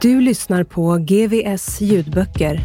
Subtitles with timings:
[0.00, 2.60] Du lyssnar på GVS ljudböcker.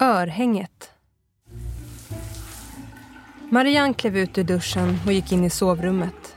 [0.00, 0.90] Örhänget.
[3.50, 6.36] Marianne klev ut ur duschen och gick in i sovrummet.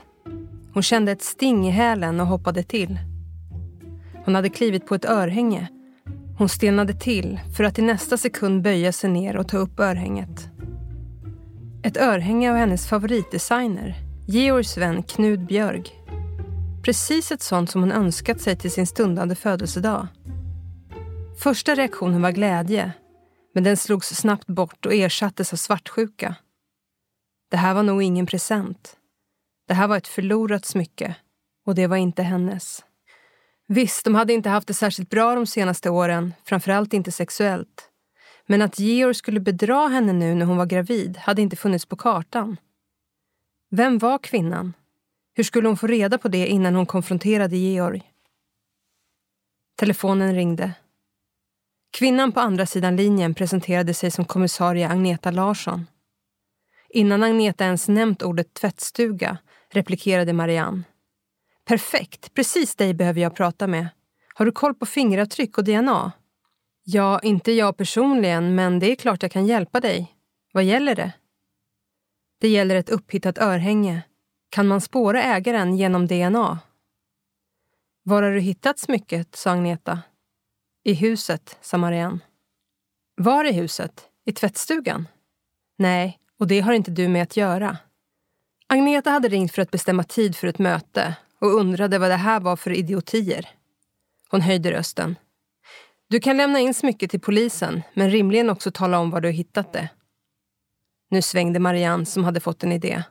[0.74, 2.98] Hon kände ett sting i hälen och hoppade till.
[4.24, 5.79] Hon hade klivit på ett örhänge.
[6.40, 10.48] Hon stelnade till för att i nästa sekund böja sig ner och ta upp örhänget.
[11.82, 13.94] Ett örhänge av hennes favoritdesigner,
[14.28, 15.84] Georgs vän Knud Björg.
[16.84, 20.06] Precis ett sånt som hon önskat sig till sin stundande födelsedag.
[21.42, 22.92] Första reaktionen var glädje,
[23.54, 26.34] men den slogs snabbt bort och ersattes av svartsjuka.
[27.50, 28.96] Det här var nog ingen present.
[29.68, 31.14] Det här var ett förlorat smycke
[31.66, 32.84] och det var inte hennes.
[33.72, 37.90] Visst, de hade inte haft det särskilt bra de senaste åren, framförallt inte sexuellt.
[38.46, 41.96] Men att Georg skulle bedra henne nu när hon var gravid hade inte funnits på
[41.96, 42.56] kartan.
[43.70, 44.72] Vem var kvinnan?
[45.34, 48.02] Hur skulle hon få reda på det innan hon konfronterade Georg?
[49.76, 50.72] Telefonen ringde.
[51.90, 55.86] Kvinnan på andra sidan linjen presenterade sig som kommissarie Agneta Larsson.
[56.88, 59.38] Innan Agneta ens nämnt ordet tvättstuga
[59.72, 60.82] replikerade Marianne.
[61.70, 63.88] Perfekt, precis dig behöver jag prata med.
[64.34, 66.12] Har du koll på fingeravtryck och DNA?
[66.84, 70.16] Ja, inte jag personligen, men det är klart jag kan hjälpa dig.
[70.52, 71.12] Vad gäller det?
[72.40, 74.02] Det gäller ett upphittat örhänge.
[74.48, 76.58] Kan man spåra ägaren genom DNA?
[78.02, 79.36] Var har du hittat smycket?
[79.36, 80.02] sa Agneta.
[80.84, 82.18] I huset, sa Marianne.
[83.16, 84.08] Var i huset?
[84.24, 85.08] I tvättstugan?
[85.78, 87.76] Nej, och det har inte du med att göra.
[88.66, 92.40] Agneta hade ringt för att bestämma tid för ett möte och undrade vad det här
[92.40, 93.48] var för idiotier.
[94.28, 95.16] Hon höjde rösten.
[96.08, 99.72] Du kan lämna in smycket till polisen, men rimligen också tala om var du hittat
[99.72, 99.88] det.
[101.10, 103.02] Nu svängde Marianne som hade fått en idé.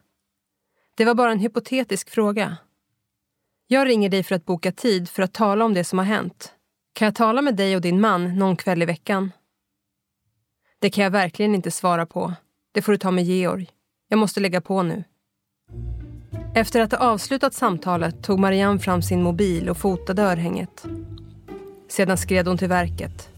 [0.96, 2.58] Det var bara en hypotetisk fråga.
[3.68, 6.54] Jag ringer dig för att boka tid för att tala om det som har hänt.
[6.94, 9.32] Kan jag tala med dig och din man någon kväll i veckan?
[10.80, 12.34] Det kan jag verkligen inte svara på.
[12.72, 13.70] Det får du ta med Georg.
[14.08, 15.04] Jag måste lägga på nu.
[16.56, 20.86] Efter att ha avslutat samtalet tog Marianne fram sin mobil och fotade örhänget.
[21.88, 23.30] Sedan skred hon till verket.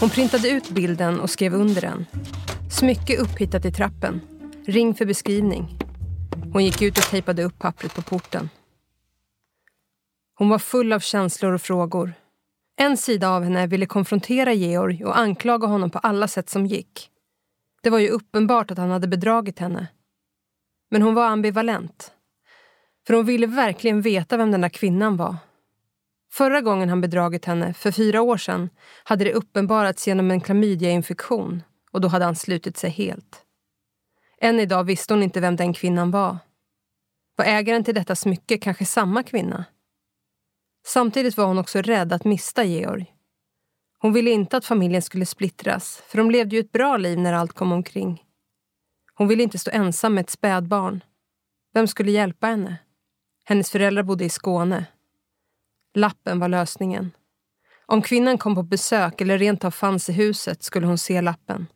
[0.00, 2.06] Hon printade ut bilden och skrev under den.
[2.70, 4.20] Smycke upphittat i trappen.
[4.66, 5.78] Ring för beskrivning.
[6.52, 8.48] Hon gick ut och tejpade upp pappret på porten.
[10.34, 12.12] Hon var full av känslor och frågor.
[12.76, 17.10] En sida av henne ville konfrontera Georg och anklaga honom på alla sätt som gick.
[17.82, 19.86] Det var ju uppenbart att han hade bedragit henne.
[20.90, 22.12] Men hon var ambivalent.
[23.06, 25.36] För hon ville verkligen veta vem den där kvinnan var.
[26.32, 28.70] Förra gången han bedragit henne, för fyra år sedan,
[29.04, 33.44] hade det uppenbarats genom en klamydiainfektion och då hade han slutit sig helt.
[34.40, 36.38] Än idag visste hon inte vem den kvinnan var.
[37.36, 39.64] Var ägaren till detta smycke kanske samma kvinna?
[40.86, 43.14] Samtidigt var hon också rädd att mista Georg.
[43.98, 47.32] Hon ville inte att familjen skulle splittras, för de levde ju ett bra liv när
[47.32, 48.24] allt kom omkring.
[49.18, 51.04] Hon ville inte stå ensam med ett spädbarn.
[51.74, 52.76] Vem skulle hjälpa henne?
[53.44, 54.86] Hennes föräldrar bodde i Skåne.
[55.94, 57.10] Lappen var lösningen.
[57.86, 61.66] Om kvinnan kom på besök eller rent av fanns i huset skulle hon se lappen.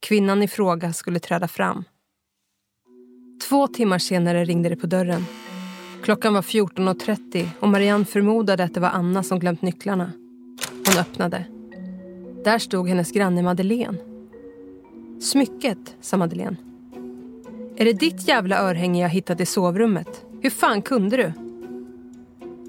[0.00, 1.84] Kvinnan i fråga skulle träda fram.
[3.48, 5.24] Två timmar senare ringde det på dörren.
[6.02, 10.12] Klockan var 14.30 och Marianne förmodade att det var Anna som glömt nycklarna.
[10.86, 11.44] Hon öppnade.
[12.44, 14.15] Där stod hennes granne Madeleine.
[15.20, 16.56] Smycket, sa Madeleine.
[17.76, 20.24] Är det ditt jävla örhänge jag hittat i sovrummet?
[20.40, 21.32] Hur fan kunde du?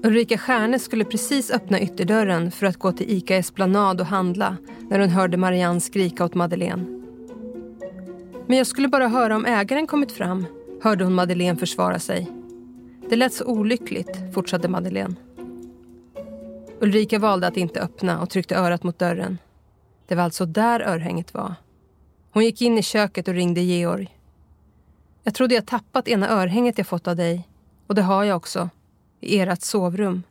[0.02, 4.56] Ulrika Stjärne skulle precis öppna ytterdörren för att gå till ICA Esplanad och handla
[4.90, 6.84] när hon hörde Marianne skrika åt Madeleine.
[8.46, 10.46] Men jag skulle bara höra om ägaren kommit fram,
[10.82, 12.30] hörde hon Madeleine försvara sig.
[13.08, 15.14] Det lät så olyckligt, fortsatte Madeleine.
[16.80, 19.38] Ulrika valde att inte öppna och tryckte örat mot dörren.
[20.06, 21.54] Det var alltså där örhänget var.
[22.38, 24.18] Hon gick in i köket och ringde Georg.
[25.22, 27.48] Jag trodde jag tappat ena örhänget jag fått av dig.
[27.86, 28.70] Och det har jag också.
[29.20, 30.22] I ert sovrum.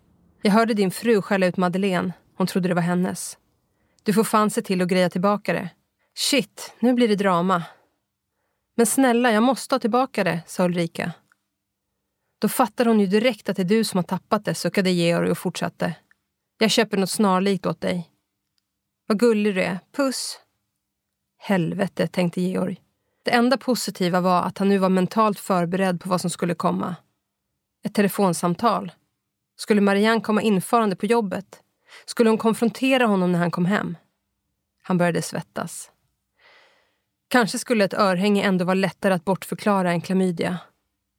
[0.41, 2.13] Jag hörde din fru skälla ut Madeleine.
[2.37, 3.37] Hon trodde det var hennes.
[4.03, 5.69] Du får fan se till att greja tillbaka det.
[6.15, 7.63] Shit, nu blir det drama.
[8.75, 11.11] Men snälla, jag måste ha tillbaka det, sa Ulrika.
[12.39, 15.31] Då fattar hon ju direkt att det är du som har tappat det, suckade Georg
[15.31, 15.95] och fortsatte.
[16.57, 18.09] Jag köper något snarlikt åt dig.
[19.07, 19.79] Vad gullig du är.
[19.95, 20.39] Puss.
[21.47, 22.81] Helvete, tänkte Georg.
[23.23, 26.95] Det enda positiva var att han nu var mentalt förberedd på vad som skulle komma.
[27.83, 28.91] Ett telefonsamtal.
[29.57, 31.59] Skulle Marianne komma infarande på jobbet?
[32.05, 33.97] Skulle hon konfrontera honom när han kom hem?
[34.83, 35.91] Han började svettas.
[37.27, 40.57] Kanske skulle ett örhänge ändå vara lättare att bortförklara än klamydia.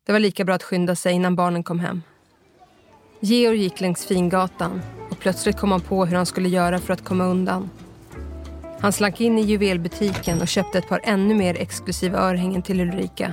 [0.07, 2.03] Det var lika bra att skynda sig innan barnen kom hem.
[3.21, 4.81] Georg gick längs Fingatan
[5.11, 7.71] och plötsligt kom han på hur han skulle göra för att komma undan.
[8.81, 13.33] Han slank in i juvelbutiken och köpte ett par ännu mer exklusiva örhängen till Ulrika.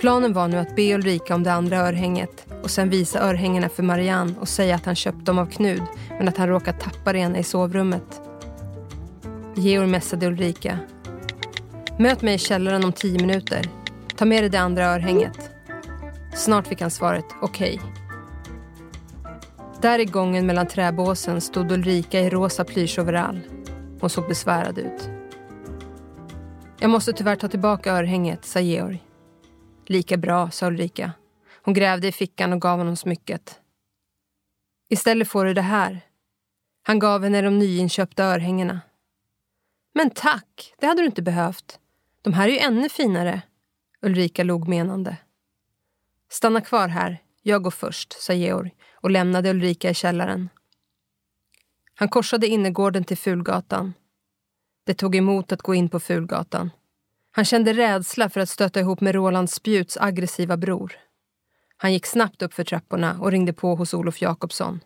[0.00, 3.82] Planen var nu att be Ulrika om det andra örhänget och sen visa örhängena för
[3.82, 5.82] Marianne och säga att han köpt dem av Knud
[6.18, 8.20] men att han råkat tappa det ena i sovrummet.
[9.56, 10.78] Georg mässade Ulrika.
[11.98, 13.70] Möt mig i källaren om tio minuter.
[14.16, 15.50] Ta med dig det andra örhänget.
[16.34, 17.80] Snart fick han svaret okej.
[17.82, 17.90] Okay.
[19.82, 23.40] Där i gången mellan träbåsen stod Ulrika i rosa plyschoverall.
[24.04, 25.08] Hon såg besvärad ut.
[26.80, 29.02] Jag måste tyvärr ta tillbaka örhänget, sa Georg.
[29.86, 31.12] Lika bra, sa Ulrika.
[31.62, 33.60] Hon grävde i fickan och gav honom smycket.
[34.88, 36.00] Istället får du det här.
[36.82, 38.80] Han gav henne de nyinköpta örhängena.
[39.94, 41.78] Men tack, det hade du inte behövt.
[42.22, 43.42] De här är ju ännu finare.
[44.02, 45.16] Ulrika log menande.
[46.30, 50.48] Stanna kvar här, jag går först, sa Georg och lämnade Ulrika i källaren.
[51.94, 53.94] Han korsade innergården till Fulgatan.
[54.84, 56.70] Det tog emot att gå in på Fulgatan.
[57.30, 60.92] Han kände rädsla för att stöta ihop med Roland Spjuts aggressiva bror.
[61.76, 64.80] Han gick snabbt upp för trapporna och ringde på hos Olof Jakobsson.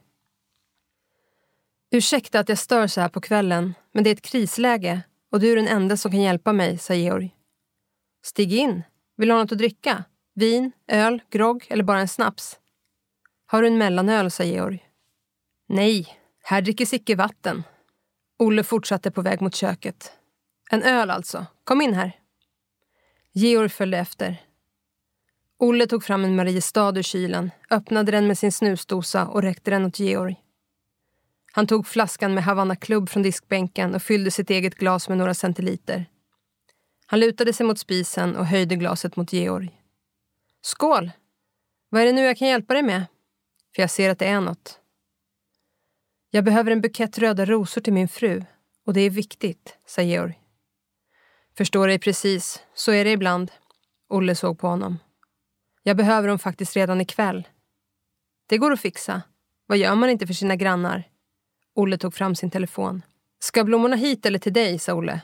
[1.91, 5.53] Ursäkta att jag stör så här på kvällen, men det är ett krisläge och du
[5.53, 7.35] är den enda som kan hjälpa mig, sa Georg.
[8.23, 8.83] Stig in.
[9.17, 10.05] Vill du ha något att dricka?
[10.35, 12.59] Vin, öl, grogg eller bara en snaps?
[13.47, 14.89] Har du en mellanöl, sa Georg.
[15.67, 16.18] Nej,
[16.51, 17.63] här drickes icke vatten.
[18.39, 20.13] Olle fortsatte på väg mot köket.
[20.71, 21.47] En öl alltså.
[21.65, 22.13] Kom in här.
[23.33, 24.43] Georg följde efter.
[25.59, 29.85] Olle tog fram en Mariestad ur kylen, öppnade den med sin snusdosa och räckte den
[29.85, 30.37] åt Georg.
[31.53, 35.35] Han tog flaskan med Havanna Club från diskbänken och fyllde sitt eget glas med några
[35.35, 36.07] centiliter.
[37.07, 39.83] Han lutade sig mot spisen och höjde glaset mot Georg.
[40.61, 41.11] Skål!
[41.89, 43.07] Vad är det nu jag kan hjälpa dig med?
[43.75, 44.81] För jag ser att det är något.
[46.31, 48.45] Jag behöver en bukett röda rosor till min fru
[48.87, 50.41] och det är viktigt, sa Georg.
[51.57, 53.51] Förstår dig precis, så är det ibland.
[54.09, 54.99] Olle såg på honom.
[55.83, 57.49] Jag behöver dem faktiskt redan ikväll.
[58.47, 59.23] Det går att fixa.
[59.67, 61.05] Vad gör man inte för sina grannar?
[61.75, 63.03] Olle tog fram sin telefon.
[63.39, 65.21] Ska blommorna hit eller till dig, sa Olle.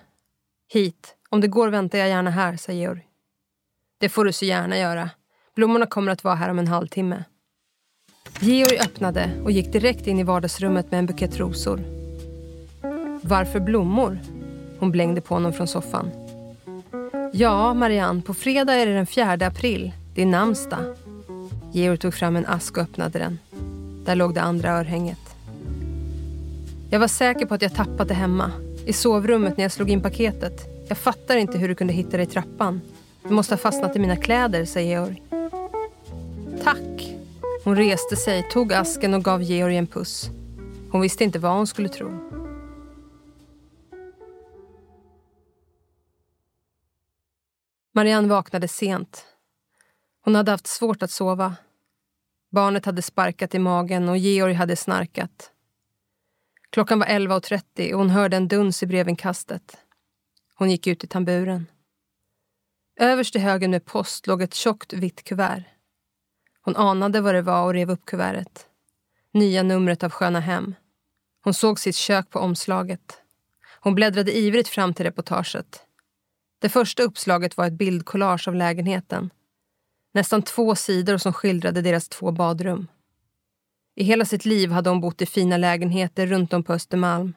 [0.69, 1.17] Hit.
[1.31, 3.09] Om det går väntar jag gärna här, sa Georg.
[3.99, 5.11] Det får du så gärna göra.
[5.55, 7.25] Blommorna kommer att vara här om en halvtimme.
[8.41, 11.81] Georg öppnade och gick direkt in i vardagsrummet med en bukett rosor.
[13.23, 14.19] Varför blommor?
[14.79, 16.11] Hon blängde på honom från soffan.
[17.33, 19.93] Ja, Marianne, på fredag är det den 4 april.
[20.15, 20.81] Det är namnsdag.
[21.73, 23.39] Georg tog fram en ask och öppnade den.
[24.05, 25.19] Där låg det andra örhänget.
[26.91, 28.51] Jag var säker på att jag tappat det hemma.
[28.87, 30.67] I sovrummet när jag slog in paketet.
[30.89, 32.81] Jag fattar inte hur du kunde hitta det i trappan.
[33.23, 35.23] Det måste ha fastnat i mina kläder, säger Georg.
[36.65, 36.94] Tack.
[37.65, 40.31] Hon reste sig, tog asken och gav Georg en puss.
[40.91, 42.11] Hon visste inte vad hon skulle tro.
[47.93, 49.27] Marianne vaknade sent.
[50.21, 51.57] Hon hade haft svårt att sova.
[52.51, 55.51] Barnet hade sparkat i magen och Georg hade snarkat.
[56.71, 59.77] Klockan var 11.30 och hon hörde en duns i brevinkastet.
[60.55, 61.67] Hon gick ut i tamburen.
[63.01, 65.74] Överst i högen med post låg ett tjockt vitt kuvert.
[66.65, 68.67] Hon anade vad det var och rev upp kuvertet.
[69.33, 70.75] Nya numret av Sköna Hem.
[71.43, 73.19] Hon såg sitt kök på omslaget.
[73.81, 75.83] Hon bläddrade ivrigt fram till reportaget.
[76.59, 79.31] Det första uppslaget var ett bildkollage av lägenheten.
[80.15, 82.89] Nästan två sidor som skildrade deras två badrum.
[83.95, 87.35] I hela sitt liv hade hon bott i fina lägenheter runt om på Östermalm.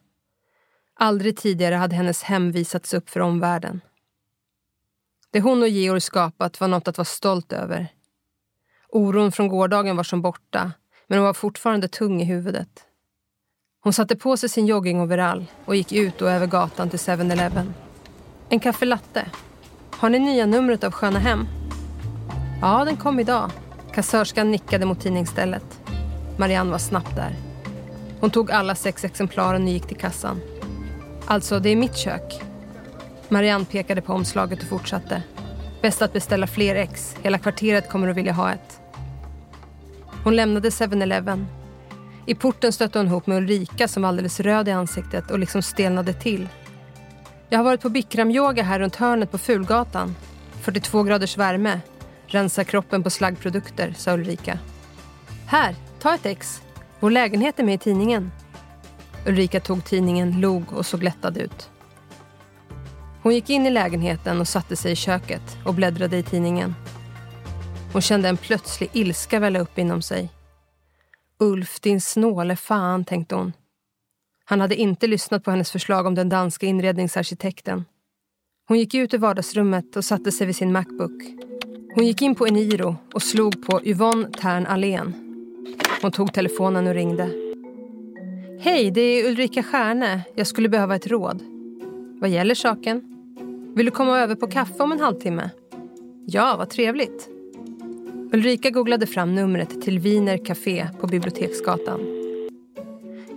[0.93, 3.81] Aldrig tidigare hade hennes hem visats upp för omvärlden.
[5.31, 7.96] Det hon och Georg skapat var något att vara stolt över.
[8.91, 10.71] Oron från gårdagen var som borta,
[11.07, 12.69] men hon var fortfarande tung i huvudet.
[13.83, 17.73] Hon satte på sig sin joggingoverall och gick ut och över gatan till 7-Eleven.
[18.49, 19.25] En kaffe latte.
[19.91, 21.47] Har ni nya numret av Sköna Hem?
[22.61, 23.51] Ja, den kom idag.
[23.93, 25.81] Kassörskan nickade mot tidningsstället.
[26.37, 27.35] Marianne var snabbt där.
[28.19, 30.41] Hon tog alla sex exemplaren och gick till kassan.
[31.25, 32.41] Alltså, det är mitt kök.
[33.29, 35.23] Marianne pekade på omslaget och fortsatte.
[35.81, 37.15] Bäst att beställa fler ex.
[37.21, 38.81] Hela kvarteret kommer att vilja ha ett.
[40.23, 41.47] Hon lämnade 7-Eleven.
[42.25, 45.61] I porten stötte hon ihop med Ulrika som var alldeles röd i ansiktet och liksom
[45.61, 46.47] stelnade till.
[47.49, 50.15] Jag har varit på bikramyoga här runt hörnet på Fulgatan.
[50.61, 51.81] 42 graders värme.
[52.27, 54.59] Rensa kroppen på slaggprodukter, sa Ulrika.
[55.45, 56.61] Här, ta ett ex.
[56.99, 58.31] Vår lägenhet är med i tidningen.
[59.25, 61.69] Ulrika tog tidningen, log och såg lättad ut.
[63.27, 66.75] Hon gick in i lägenheten och satte sig i köket och bläddrade i tidningen.
[67.93, 70.29] Hon kände en plötslig ilska välla upp inom sig.
[71.39, 73.53] Ulf, din snåle fan, tänkte hon.
[74.45, 77.85] Han hade inte lyssnat på hennes förslag om den danska inredningsarkitekten.
[78.67, 81.23] Hon gick ut ur vardagsrummet och satte sig vid sin Macbook.
[81.95, 85.13] Hon gick in på Eniro och slog på Yvonne Tern Allén.
[86.01, 87.29] Hon tog telefonen och ringde.
[88.59, 90.21] Hej, det är Ulrika Stjärne.
[90.35, 91.43] Jag skulle behöva ett råd.
[92.19, 93.16] Vad gäller saken?
[93.77, 95.49] Vill du komma över på kaffe om en halvtimme?
[96.27, 97.29] Ja, vad trevligt.
[98.33, 101.99] Ulrika googlade fram numret till Wiener Café på Biblioteksgatan.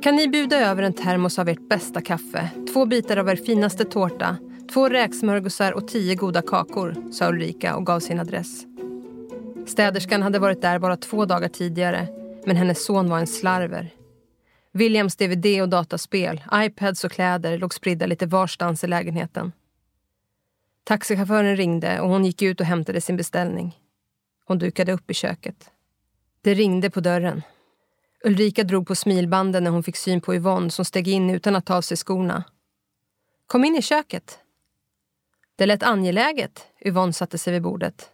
[0.03, 3.85] Kan ni bjuda över en termos av ert bästa kaffe, två bitar av er finaste
[3.85, 4.37] tårta,
[4.73, 8.65] två räksmörgåsar och tio goda kakor, sa Ulrika och gav sin adress.
[9.67, 12.07] Städerskan hade varit där bara två dagar tidigare,
[12.47, 13.91] men hennes son var en slarver.
[14.73, 19.53] Williams dvd och dataspel, iPads och kläder låg spridda lite varstans i lägenheten.
[20.91, 23.79] Taxichauffören ringde och hon gick ut och hämtade sin beställning.
[24.45, 25.71] Hon dukade upp i köket.
[26.41, 27.43] Det ringde på dörren.
[28.25, 31.67] Ulrika drog på smilbanden när hon fick syn på Yvonne som steg in utan att
[31.67, 32.45] ta av sig skorna.
[33.47, 34.39] Kom in i köket.
[35.57, 36.67] Det lät angeläget.
[36.81, 38.11] Yvonne satte sig vid bordet.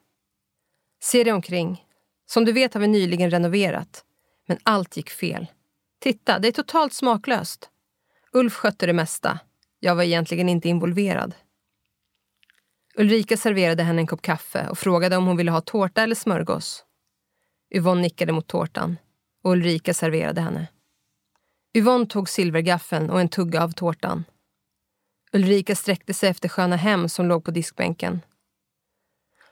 [1.03, 1.85] Se dig omkring.
[2.27, 4.05] Som du vet har vi nyligen renoverat.
[4.47, 5.47] Men allt gick fel.
[5.99, 7.71] Titta, det är totalt smaklöst.
[8.33, 9.39] Ulf skötte det mesta.
[9.81, 11.35] Jag var egentligen inte involverad.
[12.99, 16.85] Ulrika serverade henne en kopp kaffe och frågade om hon ville ha tårta eller smörgås.
[17.75, 18.97] Yvonne nickade mot tårtan
[19.43, 20.67] och Ulrika serverade henne.
[21.75, 24.25] Yvonne tog silvergaffeln och en tugga av tårtan.
[25.33, 28.21] Ulrika sträckte sig efter Sköna Hem som låg på diskbänken.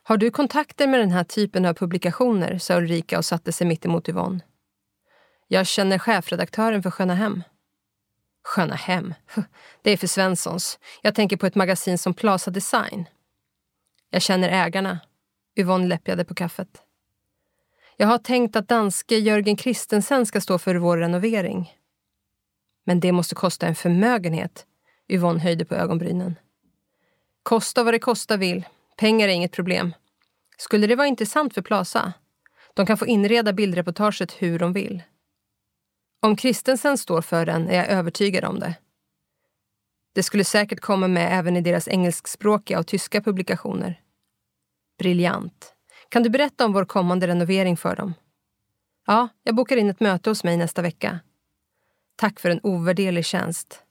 [0.02, 2.58] Har du kontakter med den här typen av publikationer?
[2.58, 4.40] sa Ulrika och satte sig mitt emot Yvonne.
[5.48, 7.42] Jag känner chefredaktören för Sköna Hem.
[8.44, 9.14] Sköna Hem?
[9.82, 10.78] Det är för Svenssons.
[11.02, 13.06] Jag tänker på ett magasin som Plaza Design.
[14.14, 15.00] Jag känner ägarna.
[15.56, 16.82] Yvonne läppjade på kaffet.
[17.96, 21.72] Jag har tänkt att danske Jörgen Kristensen ska stå för vår renovering.
[22.84, 24.66] Men det måste kosta en förmögenhet.
[25.08, 26.34] Yvonne höjde på ögonbrynen.
[27.42, 28.66] Kosta vad det kosta vill.
[28.96, 29.94] Pengar är inget problem.
[30.58, 32.12] Skulle det vara intressant för Plaza?
[32.74, 35.02] De kan få inreda bildreportaget hur de vill.
[36.20, 38.74] Om Kristensen står för den är jag övertygad om det.
[40.14, 44.03] Det skulle säkert komma med även i deras engelskspråkiga och tyska publikationer.
[44.98, 45.74] Briljant.
[46.08, 48.14] Kan du berätta om vår kommande renovering för dem?
[49.06, 51.20] Ja, jag bokar in ett möte hos mig nästa vecka.
[52.16, 53.82] Tack för en ovärderlig tjänst.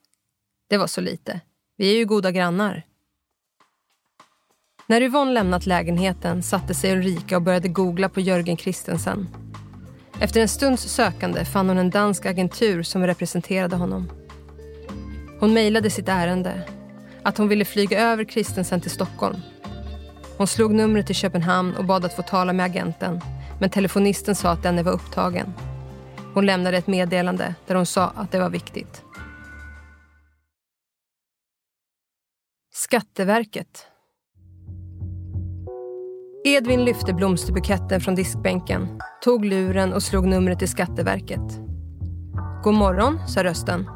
[0.70, 1.42] Det var så lite.
[1.78, 2.86] Vi är ju goda grannar.
[4.88, 9.28] När Yvonne lämnat lägenheten satte sig Ulrika och började googla på Jörgen Kristensen.
[10.20, 14.12] Efter en stunds sökande fann hon en dansk agentur som representerade honom.
[15.40, 16.68] Hon mejlade sitt ärende.
[17.24, 19.38] Att hon ville flyga över Kristensen till Stockholm.
[20.38, 23.22] Hon slog numret till Köpenhamn och bad att få tala med agenten.
[23.60, 25.54] Men telefonisten sa att denne var upptagen.
[26.34, 29.04] Hon lämnade ett meddelande där hon sa att det var viktigt.
[32.74, 33.88] Skatteverket.
[36.46, 41.60] Edvin lyfte blomsterbuketten från diskbänken, tog luren och slog numret till Skatteverket.
[42.64, 43.90] God morgon, sa rösten.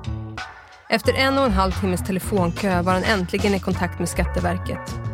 [0.89, 5.06] Efter en och en halv timmes telefonkö var han äntligen i kontakt med Skatteverket.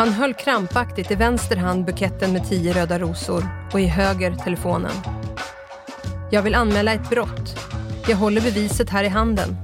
[0.00, 4.92] Han höll krampaktigt i vänster hand buketten med tio röda rosor och i höger telefonen.
[6.30, 7.56] Jag vill anmäla ett brott.
[8.08, 9.56] Jag håller beviset här i handen.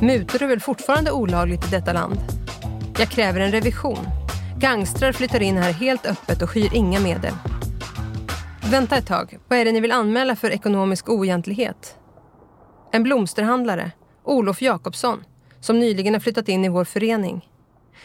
[0.00, 2.18] Mutor är väl fortfarande olagligt i detta land?
[2.98, 4.08] Jag kräver en revision.
[4.58, 7.34] Gangstrar flyttar in här helt öppet och skyr inga medel.
[8.70, 9.38] Vänta ett tag.
[9.48, 11.96] Vad är det ni vill anmäla för ekonomisk oegentlighet?
[12.92, 13.90] En blomsterhandlare,
[14.24, 15.24] Olof Jakobsson,
[15.60, 17.48] som nyligen har flyttat in i vår förening.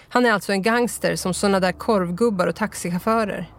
[0.09, 3.53] Han är alltså en gangster som såna där korvgubbar och taxichaufförer.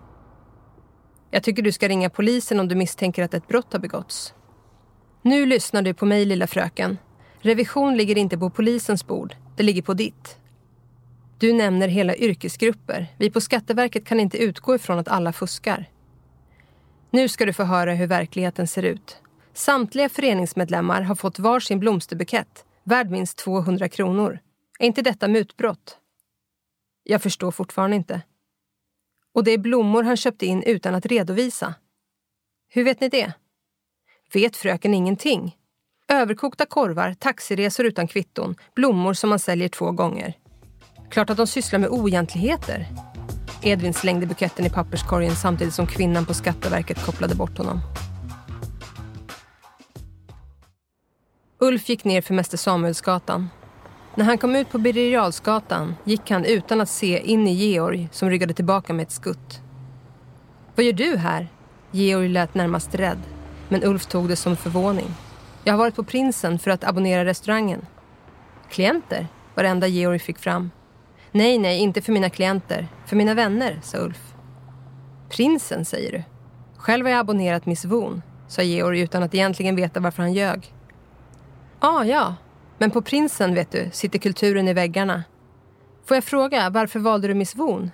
[1.31, 4.35] Jag tycker du ska ringa polisen om du misstänker att ett brott har begåtts.
[5.23, 6.99] Nu lyssnar du på mig, lilla fröken.
[7.41, 10.39] Revision ligger inte på polisens bord, det ligger på ditt.
[11.39, 13.15] Du nämner hela yrkesgrupper.
[13.19, 15.89] Vi på Skatteverket kan inte utgå ifrån att alla fuskar.
[17.11, 19.17] Nu ska du få höra hur verkligheten ser ut.
[19.53, 24.39] Samtliga föreningsmedlemmar har fått var sin blomsterbukett, värd minst 200 kronor.
[24.79, 25.99] Är inte detta mutbrott?
[27.05, 28.23] Jag förstår fortfarande inte.
[29.35, 31.75] Och det är blommor han köpte in utan att redovisa.
[32.69, 33.33] Hur vet ni det?
[34.33, 35.57] Vet fröken ingenting?
[36.09, 40.35] Överkokta korvar, taxiresor utan kvitton, blommor som man säljer två gånger.
[41.11, 42.87] Klart att de sysslar med oegentligheter.
[43.63, 47.81] Edvin slängde buketten i papperskorgen samtidigt som kvinnan på Skatteverket kopplade bort honom.
[51.59, 53.49] Ulf gick ner för Mäster Samuelsgatan.
[54.17, 55.33] När han kom ut på Birger
[56.05, 59.61] gick han utan att se in i Georg som ryggade tillbaka med ett skutt.
[60.75, 61.49] Vad gör du här?
[61.91, 63.19] Georg lät närmast rädd,
[63.69, 65.07] men Ulf tog det som förvåning.
[65.65, 67.87] Jag har varit på Prinsen för att abonnera restaurangen.
[68.71, 69.27] Klienter?
[69.55, 70.71] var det enda Georg fick fram.
[71.33, 72.89] Nej, nej, inte för mina klienter.
[73.07, 74.35] För mina vänner, sa Ulf.
[75.29, 76.23] Prinsen, säger du?
[76.77, 80.75] Själv har jag abonnerat Miss Von, sa Georg utan att egentligen veta varför han ljög.
[81.81, 82.35] Ah, ja,
[82.79, 85.25] men på Prinsen, vet du, sitter kulturen i väggarna.
[86.05, 87.91] Får jag fråga, varför valde du Miss Von?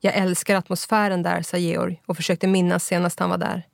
[0.00, 3.66] Jag älskar atmosfären där, sa Georg och försökte minnas senast han var där.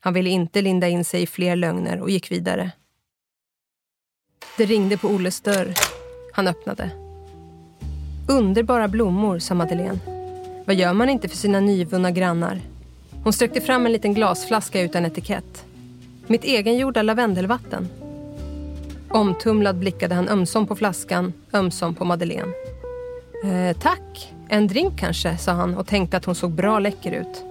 [0.00, 2.70] Han ville inte linda in sig i fler lögner och gick vidare.
[4.56, 5.74] Det ringde på Olles dörr.
[6.32, 6.90] Han öppnade.
[8.28, 9.98] Underbara blommor, sa Madeleine.
[10.66, 12.60] Vad gör man inte för sina nyvunna grannar?
[13.24, 15.64] Hon sträckte fram en liten glasflaska utan etikett.
[16.26, 17.88] Mitt egengjorda lavendelvatten.
[19.10, 22.52] Omtumlad blickade han ömsom på flaskan, ömsom på Madeleine.
[23.44, 24.34] Eh, tack.
[24.48, 27.44] En drink kanske, sa han och tänkte att hon såg bra läcker ut.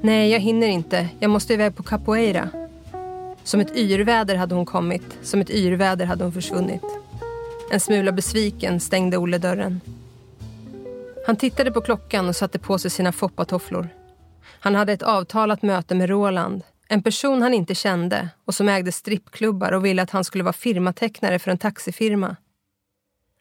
[0.00, 1.08] Nej, jag hinner inte.
[1.18, 2.48] Jag måste iväg på capoeira.
[3.44, 6.82] Som ett yrväder hade hon kommit, som ett yrväder hade hon försvunnit.
[7.72, 9.80] En smula besviken stängde Olle dörren.
[11.26, 13.88] Han tittade på klockan och satte på sig sina foppatofflor.
[14.60, 18.92] Han hade ett avtalat möte med Roland, en person han inte kände och som ägde
[18.92, 22.36] strippklubbar och ville att han skulle vara firmatecknare för en taxifirma.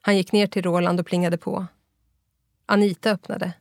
[0.02, 1.68] Han gick ner till Roland och plingade på.
[2.66, 3.54] Anita öppnade.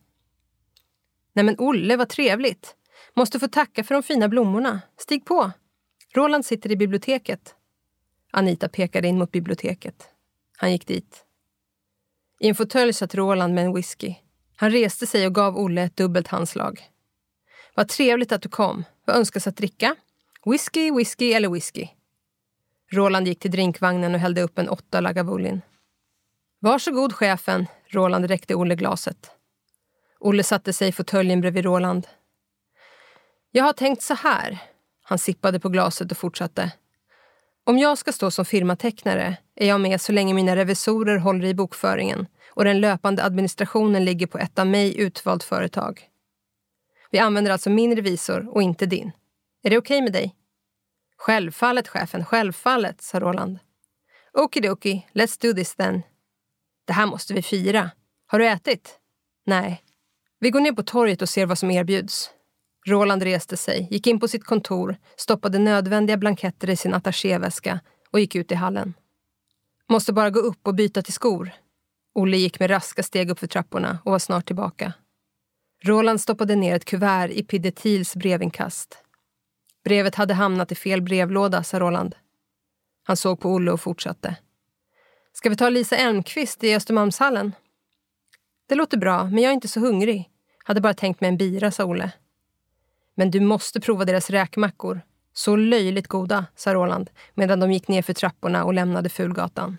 [1.33, 2.77] Nej men Olle, vad trevligt.
[3.15, 4.81] Måste få tacka för de fina blommorna.
[4.97, 5.51] Stig på.
[6.15, 7.55] Roland sitter i biblioteket.
[8.31, 10.09] Anita pekade in mot biblioteket.
[10.57, 11.25] Han gick dit.
[12.41, 14.15] I en fåtölj satt Roland med en whisky.
[14.57, 16.81] Han reste sig och gav Olle ett dubbelt handslag.
[17.75, 18.85] Vad trevligt att du kom.
[19.09, 19.97] Vad önskas att dricka?
[20.45, 21.89] Whisky, whisky eller whisky?
[22.93, 25.61] Roland gick till drinkvagnen och hällde upp en åtta Lagavulin.
[26.61, 27.67] Varsågod chefen.
[27.87, 29.31] Roland räckte Olle glaset.
[30.21, 32.07] Olle satte sig i fåtöljen bredvid Roland.
[33.51, 34.59] Jag har tänkt så här.
[35.03, 36.73] Han sippade på glaset och fortsatte.
[37.65, 41.55] Om jag ska stå som firmatecknare är jag med så länge mina revisorer håller i
[41.55, 46.08] bokföringen och den löpande administrationen ligger på ett av mig utvalt företag.
[47.11, 49.13] Vi använder alltså min revisor och inte din.
[49.63, 50.35] Är det okej okay med dig?
[51.17, 52.25] Självfallet, chefen.
[52.25, 53.59] Självfallet, sa Roland.
[54.33, 56.03] Okidoki, let's do this then.
[56.85, 57.91] Det här måste vi fira.
[58.27, 58.99] Har du ätit?
[59.47, 59.83] Nej.
[60.41, 62.31] Vi går ner på torget och ser vad som erbjuds.
[62.87, 68.21] Roland reste sig, gick in på sitt kontor, stoppade nödvändiga blanketter i sin attachéväska och
[68.21, 68.95] gick ut i hallen.
[69.89, 71.51] Måste bara gå upp och byta till skor.
[72.15, 74.93] Olle gick med raska steg upp för trapporna och var snart tillbaka.
[75.85, 78.99] Roland stoppade ner ett kuvert i Pidetils brevinkast.
[79.85, 82.15] Brevet hade hamnat i fel brevlåda, sa Roland.
[83.05, 84.37] Han såg på Olle och fortsatte.
[85.33, 87.53] Ska vi ta Lisa Elmqvist i Östermalmshallen?
[88.69, 90.31] Det låter bra, men jag är inte så hungrig.
[90.65, 92.13] Hade bara tänkt mig en bira, sa Olle.
[93.15, 95.01] Men du måste prova deras räkmackor.
[95.33, 99.79] Så löjligt goda, sa Roland medan de gick ner för trapporna och lämnade Fulgatan.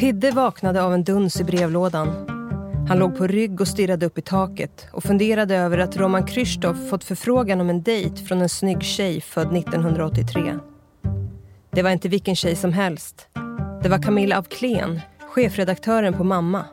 [0.00, 2.08] Pidde vaknade av en duns i brevlådan.
[2.88, 6.76] Han låg på rygg och stirrade upp i taket och funderade över att Roman Krzysztof
[6.90, 10.54] fått förfrågan om en dejt från en snygg tjej född 1983.
[11.70, 13.28] Det var inte vilken tjej som helst.
[13.82, 16.64] Det var Camilla af Kleen, chefredaktören på Mamma.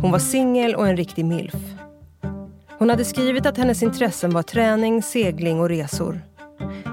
[0.00, 1.56] Hon var singel och en riktig milf.
[2.78, 6.20] Hon hade skrivit att hennes intressen var träning, segling och resor.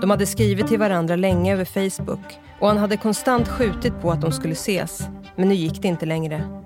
[0.01, 4.21] De hade skrivit till varandra länge över Facebook och han hade konstant skjutit på att
[4.21, 5.09] de skulle ses.
[5.39, 6.63] Men nu gick det inte längre.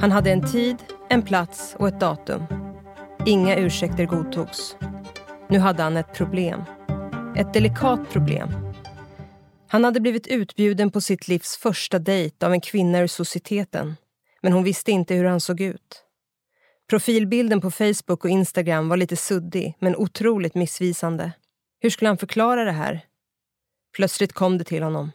[0.00, 0.76] Han hade en tid,
[1.08, 2.44] en plats och ett datum.
[3.26, 4.76] Inga ursäkter godtogs.
[5.48, 6.62] Nu hade han ett problem.
[7.36, 8.48] Ett delikat problem.
[9.68, 13.96] Han hade blivit utbjuden på sitt livs första dejt av en kvinna ur societeten.
[14.42, 16.04] Men hon visste inte hur han såg ut.
[16.88, 21.32] Profilbilden på Facebook och Instagram var lite suddig, men otroligt missvisande.
[21.80, 23.00] Hur skulle han förklara det här?
[23.96, 25.12] Plötsligt kom det till honom.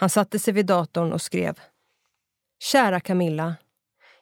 [0.00, 1.54] Han satte sig vid datorn och skrev.
[2.60, 3.54] Kära Camilla.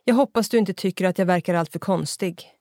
[0.05, 2.53] Jag hoppas du inte tycker att jag verkar alltför konstig.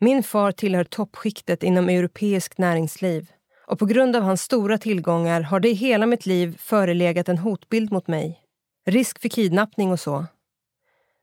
[0.00, 3.30] Min far tillhör toppskiktet inom europeiskt näringsliv
[3.66, 7.38] och på grund av hans stora tillgångar har det i hela mitt liv förelegat en
[7.38, 8.40] hotbild mot mig.
[8.86, 10.26] Risk för kidnappning och så.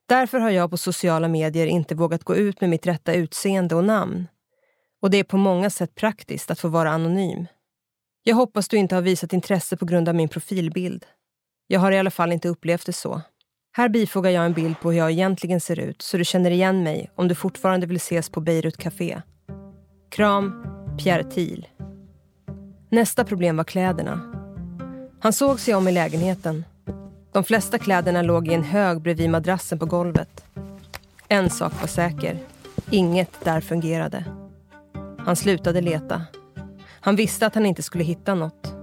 [0.06, 3.84] Därför har jag på sociala medier inte vågat gå ut med mitt rätta utseende och
[3.84, 4.28] namn.
[5.02, 7.48] Och det är på många sätt praktiskt att få vara anonym.
[8.24, 11.06] Jag hoppas du inte har visat intresse på grund av min profilbild.
[11.68, 13.22] Jag har i alla fall inte upplevt det så.
[13.78, 16.84] Här bifogar jag en bild på hur jag egentligen ser ut så du känner igen
[16.84, 19.22] mig om du fortfarande vill ses på Beirut Café.
[20.10, 20.66] Kram,
[20.98, 21.68] Pierre Thiel.
[22.90, 24.22] Nästa problem var kläderna.
[25.20, 26.66] Han såg sig om i lägenheten.
[27.32, 30.46] De flesta kläderna låg i en hög bredvid madrassen på golvet.
[31.28, 32.40] En sak var säker.
[32.90, 34.26] Inget där fungerade.
[35.18, 36.22] Han slutade leta.
[37.00, 38.74] Han visste att han inte skulle hitta något.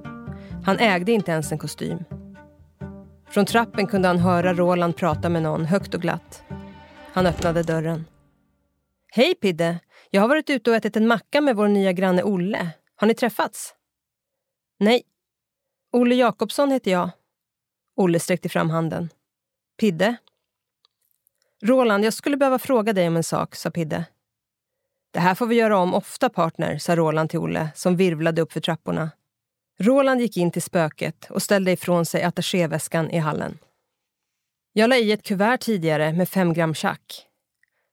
[0.65, 2.05] Han ägde inte ens en kostym.
[3.33, 6.43] Från trappen kunde han höra Roland prata med någon högt och glatt.
[7.13, 8.05] Han öppnade dörren.
[9.13, 9.79] Hej Pidde!
[10.11, 12.71] Jag har varit ute och ätit en macka med vår nya granne Olle.
[12.97, 13.75] Har ni träffats?
[14.79, 15.03] Nej.
[15.93, 17.11] Olle Jakobsson heter jag.
[17.97, 19.09] Olle sträckte fram handen.
[19.81, 20.17] Pidde?
[21.63, 24.05] Roland, jag skulle behöva fråga dig om en sak, sa Pidde.
[25.11, 28.53] Det här får vi göra om ofta, partner, sa Roland till Olle som virvlade upp
[28.53, 29.11] för trapporna.
[29.83, 33.59] Roland gick in till spöket och ställde ifrån sig attachéväskan i hallen.
[34.73, 37.27] Jag la i ett kuvert tidigare med fem gram chack.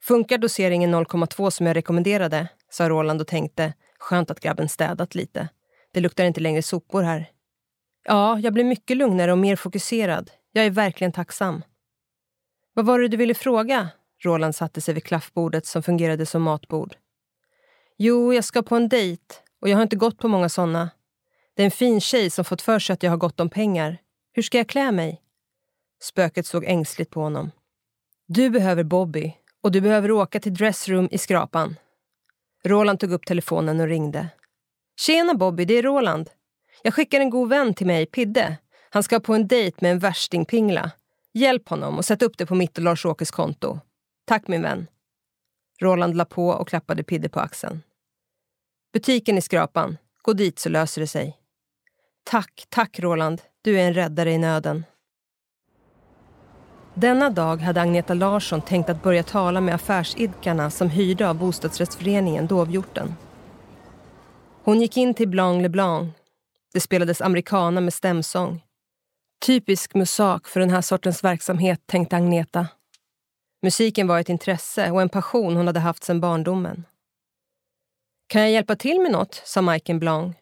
[0.03, 5.49] Funkar doseringen 0,2 som jag rekommenderade, sa Roland och tänkte, skönt att grabben städat lite.
[5.93, 7.31] Det luktar inte längre sopor här.
[8.05, 10.31] Ja, jag blir mycket lugnare och mer fokuserad.
[10.51, 11.63] Jag är verkligen tacksam.
[12.73, 13.89] Vad var det du ville fråga?
[14.23, 16.95] Roland satte sig vid klaffbordet som fungerade som matbord.
[17.97, 20.89] Jo, jag ska på en dejt och jag har inte gått på många sådana.
[21.59, 23.97] Det är en fin tjej som fått för sig att jag har gott om pengar.
[24.33, 25.21] Hur ska jag klä mig?
[26.01, 27.51] Spöket såg ängsligt på honom.
[28.27, 31.75] Du behöver Bobby och du behöver åka till Dressroom i Skrapan.
[32.65, 34.29] Roland tog upp telefonen och ringde.
[34.99, 36.29] Tjena Bobby, det är Roland.
[36.83, 38.57] Jag skickar en god vän till mig, Pidde.
[38.89, 40.91] Han ska på en dejt med en värstingpingla.
[41.33, 43.79] Hjälp honom och sätt upp det på mitt och Lars-Åkes konto.
[44.25, 44.87] Tack min vän.
[45.81, 47.81] Roland la på och klappade Pidde på axeln.
[48.93, 49.97] Butiken i Skrapan.
[50.21, 51.38] Gå dit så löser det sig.
[52.29, 53.41] Tack, tack Roland.
[53.61, 54.85] Du är en räddare i nöden.
[56.93, 62.47] Denna dag hade Agneta Larsson tänkt att börja tala med affärsidkarna som hyrde av bostadsrättsföreningen
[62.47, 63.15] Dovhjorten.
[64.63, 66.13] Hon gick in till Blanc Le Blanc.
[66.73, 68.63] Det spelades americana med stämsång.
[69.45, 72.67] Typisk musak för den här sortens verksamhet, tänkte Agneta.
[73.61, 76.85] Musiken var ett intresse och en passion hon hade haft sedan barndomen.
[78.27, 79.41] Kan jag hjälpa till med något?
[79.45, 80.35] sa Majken Blanc.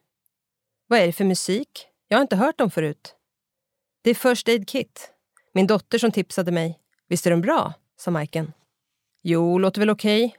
[0.89, 1.87] Vad är det för musik?
[2.07, 3.15] Jag har inte hört dem förut.
[4.01, 5.11] Det är First Aid Kit.
[5.53, 6.79] Min dotter som tipsade mig.
[7.07, 7.73] Visst är den bra?
[7.97, 8.53] sa Majken.
[9.21, 10.25] Jo, låter väl okej.
[10.25, 10.37] Okay.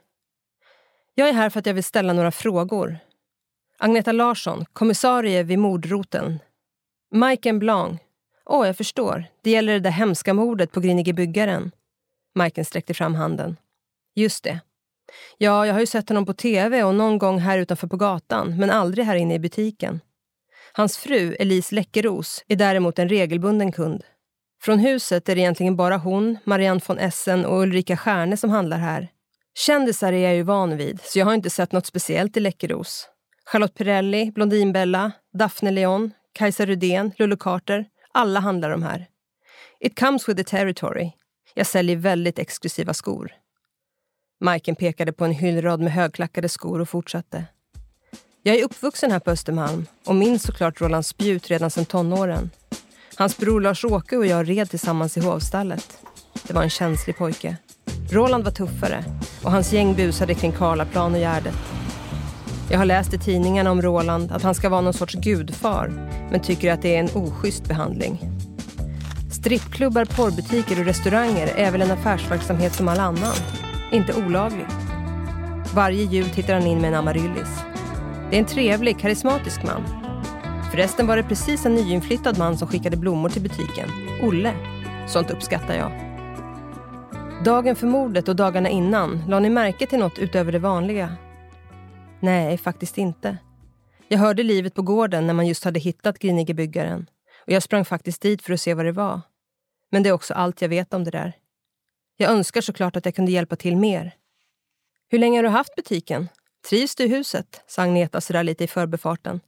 [1.15, 2.99] Jag är här för att jag vill ställa några frågor.
[3.77, 6.39] Agneta Larsson, kommissarie vid mordroten.
[7.11, 8.01] Majken Blanc.
[8.45, 9.25] Åh, oh, jag förstår.
[9.41, 11.71] Det gäller det där hemska mordet på Grinige byggaren.
[12.35, 13.57] Majken sträckte fram handen.
[14.15, 14.59] Just det.
[15.37, 18.57] Ja, jag har ju sett honom på tv och någon gång här utanför på gatan,
[18.59, 19.99] men aldrig här inne i butiken.
[20.73, 24.03] Hans fru, Elise Läckeros, är däremot en regelbunden kund.
[24.61, 28.77] Från huset är det egentligen bara hon, Marianne von Essen och Ulrika Stjärne som handlar
[28.77, 29.07] här.
[29.53, 33.09] Kändisar är jag ju van vid, så jag har inte sett något speciellt i Läckeros.
[33.45, 37.85] Charlotte Perrelli, Blondinbella, Daphne Leon, Kajsa Rudén, Lulu Carter.
[38.11, 39.07] Alla handlar de här.
[39.79, 41.11] It comes with the territory.
[41.53, 43.31] Jag säljer väldigt exklusiva skor.
[44.41, 47.45] Majken pekade på en hyllrad med högklackade skor och fortsatte.
[48.43, 52.49] Jag är uppvuxen här på Östermalm och minns såklart Roland Spjut redan sedan tonåren.
[53.15, 55.97] Hans bror Lars-Åke och jag red tillsammans i hovstallet.
[56.43, 57.57] Det var en känslig pojke.
[58.11, 59.03] Roland var tuffare
[59.43, 61.55] och hans gäng busade kring Karlaplan och Gärdet.
[62.71, 65.87] Jag har läst i tidningarna om Roland att han ska vara någon sorts gudfar
[66.31, 68.19] men tycker att det är en oschysst behandling.
[69.31, 73.35] Strippklubbar, porrbutiker och restauranger är väl en affärsverksamhet som all annan.
[73.91, 74.65] Inte olaglig.
[75.73, 77.49] Varje jul tittar han in med en amaryllis.
[78.29, 79.83] Det är en trevlig, karismatisk man.
[80.71, 83.89] Förresten var det precis en nyinflyttad man som skickade blommor till butiken.
[84.21, 84.53] Olle.
[85.07, 85.91] Sånt uppskattar jag.
[87.45, 91.15] Dagen för mordet och dagarna innan, la ni märke till något utöver det vanliga?
[92.19, 93.37] Nej, faktiskt inte.
[94.07, 97.09] Jag hörde livet på gården när man just hade hittat Grinigebyggaren.
[97.45, 99.21] Och jag sprang faktiskt dit för att se vad det var.
[99.91, 101.33] Men det är också allt jag vet om det där.
[102.17, 104.11] Jag önskar såklart att jag kunde hjälpa till mer.
[105.09, 106.27] Hur länge har du haft butiken?
[106.67, 107.61] Trivs du i huset?
[107.67, 109.39] sa Agneta sådär lite i förbefarten.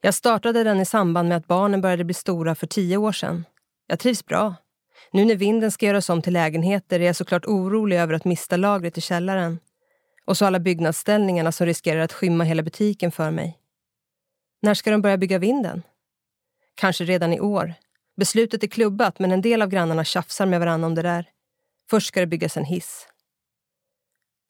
[0.00, 3.44] Jag startade den i samband med att barnen började bli stora för tio år sedan.
[3.86, 4.54] Jag trivs bra.
[5.12, 8.56] Nu när vinden ska göras om till lägenheter är jag såklart orolig över att mista
[8.56, 9.58] lagret i källaren.
[10.24, 13.58] Och så alla byggnadsställningarna som riskerar att skymma hela butiken för mig.
[14.62, 15.82] När ska de börja bygga vinden?
[16.74, 17.74] Kanske redan i år.
[18.16, 21.28] Beslutet är klubbat men en del av grannarna tjafsar med varandra om det där.
[21.90, 23.06] Först ska det byggas en hiss.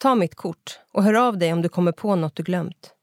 [0.02, 2.94] Ta mitt kort och hör av dig om du kommer på något du glömt.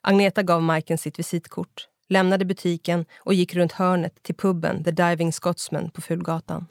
[0.00, 5.32] Agneta gav Majken sitt visitkort, lämnade butiken och gick runt hörnet till puben The Diving
[5.32, 6.66] Scotsman på Fulgatan.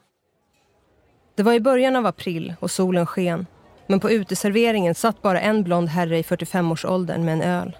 [1.35, 3.45] Det var i början av april och solen sken
[3.87, 7.77] men på uteserveringen satt bara en blond herre i 45-årsåldern med en öl.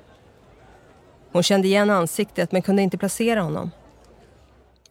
[1.32, 3.72] Hon kände igen ansiktet men kunde inte placera honom.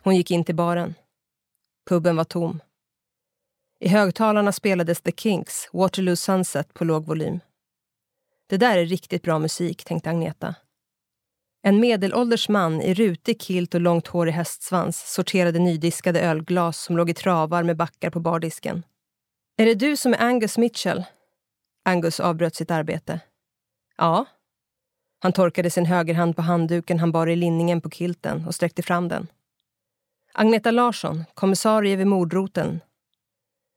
[0.02, 0.94] Hon gick in till baren.
[1.88, 2.60] Puben var tom.
[3.80, 7.40] I högtalarna spelades The Kinks, Waterloo Sunset på låg volym.
[8.46, 10.54] Det där är riktigt bra musik, tänkte Agneta.
[11.62, 16.96] En medelålders man i rutig kilt och långt hår i hästsvans sorterade nydiskade ölglas som
[16.96, 18.82] låg i travar med backar på bardisken.
[19.56, 21.04] Är det du som är Angus Mitchell?
[21.84, 23.20] Angus avbröt sitt arbete.
[23.96, 24.24] Ja.
[25.20, 29.08] Han torkade sin högerhand på handduken han bar i linningen på kilten och sträckte fram
[29.08, 29.26] den.
[30.32, 32.80] Agneta Larsson, kommissarie vid mordroten.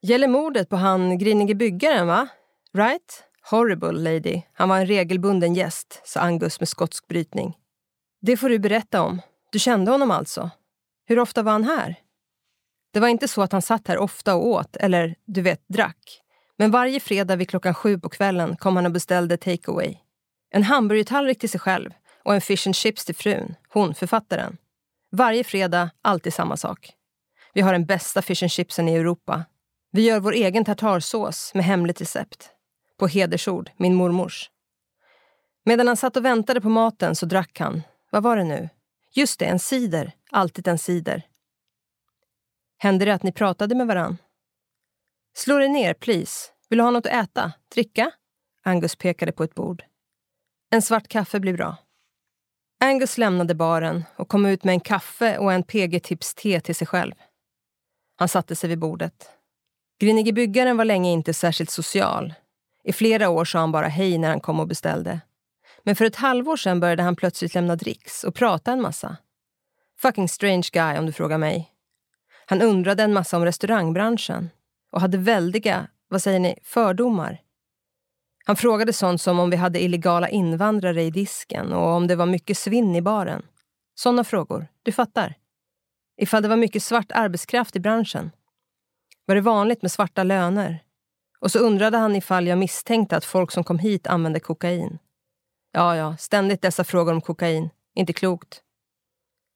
[0.03, 2.27] Gäller mordet på han grinige byggaren, va?
[2.73, 3.23] Right?
[3.49, 4.41] Horrible lady.
[4.53, 7.57] Han var en regelbunden gäst, sa Angus med skotsk brytning.
[8.21, 9.21] Det får du berätta om.
[9.51, 10.49] Du kände honom alltså?
[11.05, 11.95] Hur ofta var han här?
[12.93, 16.21] Det var inte så att han satt här ofta och åt, eller du vet, drack.
[16.57, 19.97] Men varje fredag vid klockan sju på kvällen kom han och beställde takeaway.
[20.51, 21.91] En hamburgertallrik till sig själv
[22.23, 24.57] och en fish and chips till frun, hon författaren.
[25.11, 26.93] Varje fredag, alltid samma sak.
[27.53, 29.45] Vi har den bästa fish and chipsen i Europa.
[29.93, 32.49] Vi gör vår egen tartarsås med hemligt recept.
[32.97, 34.49] På hedersord, min mormors.
[35.65, 37.81] Medan han satt och väntade på maten så drack han.
[38.11, 38.69] Vad var det nu?
[39.13, 40.11] Just det, en cider.
[40.31, 41.27] Alltid en cider.
[42.77, 44.17] Hände det att ni pratade med varann?
[45.33, 46.51] Slå dig ner, please.
[46.69, 47.53] Vill du ha något att äta?
[47.73, 48.11] Dricka?
[48.63, 49.83] Angus pekade på ett bord.
[50.69, 51.77] En svart kaffe blir bra.
[52.79, 57.13] Angus lämnade baren och kom ut med en kaffe och en PG-tips-te till sig själv.
[58.15, 59.29] Han satte sig vid bordet.
[60.01, 62.33] Grinige byggaren var länge inte särskilt social.
[62.83, 65.21] I flera år sa han bara hej när han kom och beställde.
[65.83, 69.17] Men för ett halvår sedan började han plötsligt lämna dricks och prata en massa.
[69.99, 71.69] Fucking strange guy om du frågar mig.
[72.45, 74.49] Han undrade en massa om restaurangbranschen
[74.91, 77.41] och hade väldiga, vad säger ni, fördomar.
[78.45, 82.25] Han frågade sånt som om vi hade illegala invandrare i disken och om det var
[82.25, 83.41] mycket svinn i baren.
[83.95, 85.35] Såna frågor, du fattar.
[86.17, 88.31] Ifall det var mycket svart arbetskraft i branschen.
[89.31, 90.83] Var det vanligt med svarta löner?
[91.39, 94.97] Och så undrade han ifall jag misstänkte att folk som kom hit använde kokain.
[95.71, 97.69] Ja, ja, ständigt dessa frågor om kokain.
[97.95, 98.61] Inte klokt.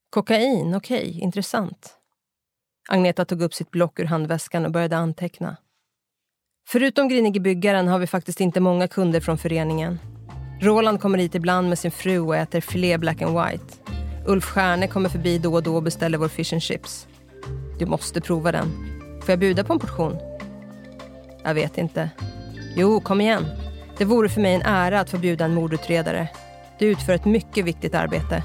[0.10, 1.98] Kokain, okej, okay, intressant.
[2.90, 5.58] Agneta tog upp sitt block ur handväskan och började anteckna.
[6.68, 10.00] Förutom Grinige byggaren har vi faktiskt inte många kunder från föreningen.
[10.62, 13.76] Roland kommer hit ibland med sin fru och äter filé black and white.
[14.26, 17.08] Ulf Stjärne kommer förbi då och då och beställer vår fish and chips.
[17.80, 18.95] Du måste prova den.
[19.26, 20.18] Får jag bjuda på en portion?
[21.44, 22.10] Jag vet inte.
[22.76, 23.46] Jo, kom igen.
[23.98, 26.28] Det vore för mig en ära att få bjuda en mordutredare.
[26.80, 28.44] Du utför ett mycket viktigt arbete.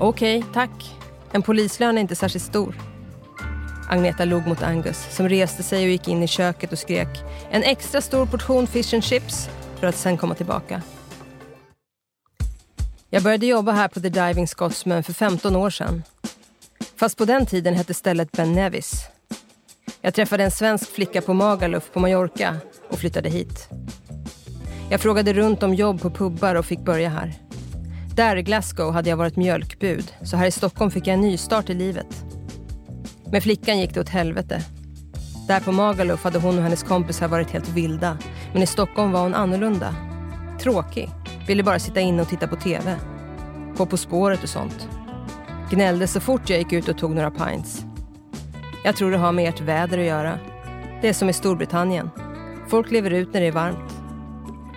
[0.00, 0.96] Okej, okay, tack.
[1.32, 2.76] En polislön är inte särskilt stor.
[3.88, 7.08] Agneta log mot Angus som reste sig och gick in i köket och skrek
[7.50, 9.48] en extra stor portion fish and chips
[9.80, 10.82] för att sen komma tillbaka.
[13.10, 16.02] Jag började jobba här på The Diving Scotsman för 15 år sedan.
[16.96, 19.08] Fast på den tiden hette stället Ben Nevis.
[20.06, 22.56] Jag träffade en svensk flicka på Magaluf på Mallorca
[22.90, 23.68] och flyttade hit.
[24.90, 27.34] Jag frågade runt om jobb på pubbar och fick börja här.
[28.14, 31.70] Där i Glasgow hade jag varit mjölkbud, så här i Stockholm fick jag en nystart
[31.70, 32.24] i livet.
[33.32, 34.62] Med flickan gick det åt helvete.
[35.48, 38.18] Där på Magaluf hade hon och hennes kompisar varit helt vilda.
[38.52, 39.94] Men i Stockholm var hon annorlunda.
[40.60, 41.10] Tråkig.
[41.46, 42.96] Ville bara sitta inne och titta på TV.
[43.76, 44.88] Gå På spåret och sånt.
[45.70, 47.85] Gnällde så fort jag gick ut och tog några pints.
[48.86, 50.38] Jag tror det har med ert väder att göra.
[51.00, 52.10] Det är som i Storbritannien.
[52.68, 53.92] Folk lever ut när det är varmt.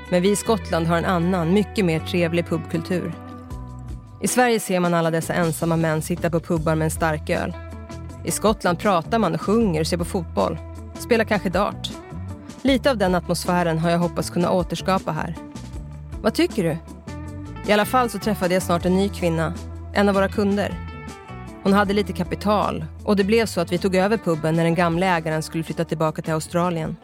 [0.09, 3.13] Men vi i Skottland har en annan, mycket mer trevlig pubkultur.
[4.21, 7.53] I Sverige ser man alla dessa ensamma män sitta på pubbar med en stark öl.
[8.25, 10.57] I Skottland pratar man och sjunger och ser på fotboll.
[10.99, 11.91] Spelar kanske dart.
[12.61, 15.35] Lite av den atmosfären har jag hoppats kunna återskapa här.
[16.21, 16.77] Vad tycker du?
[17.69, 19.53] I alla fall så träffade jag snart en ny kvinna,
[19.93, 20.88] en av våra kunder.
[21.69, 24.75] Hon hade lite kapital och det blev så att vi tog över puben när den
[24.75, 26.95] gamla ägaren skulle flytta tillbaka till Australien.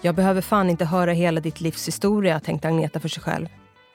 [0.00, 3.46] Jag behöver fan inte höra hela ditt livs historia, tänkte Agneta för sig själv.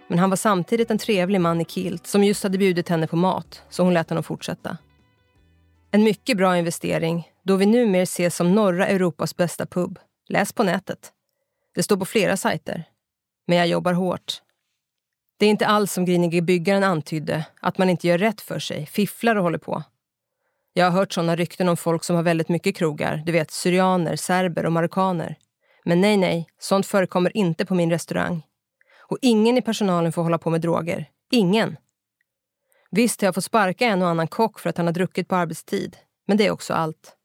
[0.07, 3.15] Men han var samtidigt en trevlig man i kilt som just hade bjudit henne på
[3.15, 4.77] mat, så hon lät honom fortsätta.
[5.91, 9.99] En mycket bra investering, då vi numera ses som norra Europas bästa pub.
[10.29, 11.11] Läs på nätet.
[11.75, 12.83] Det står på flera sajter.
[13.47, 14.41] Men jag jobbar hårt.
[15.41, 18.85] Det är inte alls som grinige byggaren antydde, att man inte gör rätt för sig,
[18.85, 19.83] fifflar och håller på.
[20.73, 24.15] Jag har hört sådana rykten om folk som har väldigt mycket krogar, du vet syrianer,
[24.15, 25.35] serber och marockaner.
[25.85, 28.45] Men nej, nej, sånt förekommer inte på min restaurang.
[29.07, 31.09] Och ingen i personalen får hålla på med droger.
[31.31, 31.77] Ingen.
[32.91, 35.35] Visst har jag fått sparka en och annan kock för att han har druckit på
[35.35, 35.97] arbetstid.
[36.27, 37.15] Men det är också allt.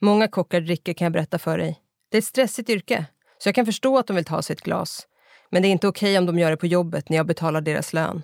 [0.00, 1.80] Många kockar dricker kan jag berätta för dig.
[2.10, 3.06] Det är ett stressigt yrke,
[3.38, 5.06] så jag kan förstå att de vill ta sig ett glas.
[5.52, 7.60] Men det är inte okej okay om de gör det på jobbet när jag betalar
[7.60, 8.22] deras lön.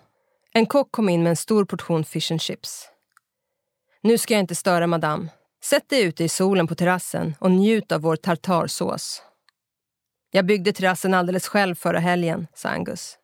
[0.53, 2.89] En kock kom in med en stor portion fish and chips.
[4.03, 5.29] Nu ska jag inte störa madame.
[5.65, 9.23] Sätt dig ute i solen på terrassen och njut av vår tartarsås.
[10.31, 13.19] Jag byggde terrassen alldeles själv förra helgen, sa Angus.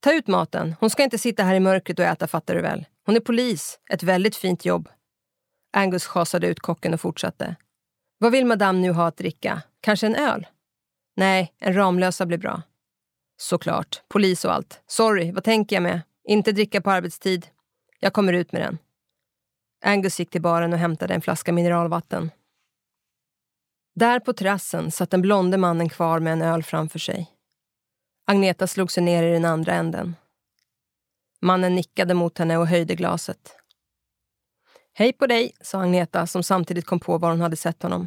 [0.00, 0.74] Ta ut maten.
[0.80, 2.86] Hon ska inte sitta här i mörkret och äta, fattar du väl.
[3.06, 3.78] Hon är polis.
[3.90, 4.88] Ett väldigt fint jobb.
[5.72, 7.56] Angus schasade ut kocken och fortsatte.
[8.18, 9.62] Vad vill madame nu ha att dricka?
[9.80, 10.46] Kanske en öl?
[11.16, 12.62] Nej, en Ramlösa blir bra.
[13.40, 14.02] Såklart.
[14.08, 14.80] Polis och allt.
[14.86, 16.00] Sorry, vad tänker jag med?
[16.24, 17.46] Inte dricka på arbetstid.
[18.00, 18.78] Jag kommer ut med den.
[19.84, 22.30] Angus gick till baren och hämtade en flaska mineralvatten.
[23.94, 27.30] Där på terrassen satt den blonde mannen kvar med en öl framför sig.
[28.26, 30.16] Agneta slog sig ner i den andra änden.
[31.40, 33.56] Mannen nickade mot henne och höjde glaset.
[34.92, 38.06] Hej på dig, sa Agneta som samtidigt kom på var hon hade sett honom.